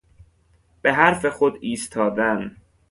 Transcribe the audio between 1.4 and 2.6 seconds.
ایستادن